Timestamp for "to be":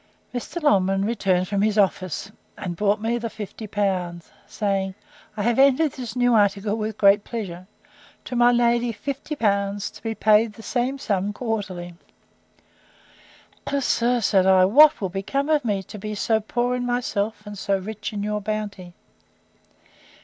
9.91-10.15, 15.83-16.15